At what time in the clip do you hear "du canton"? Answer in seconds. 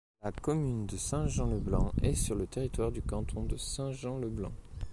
2.91-3.43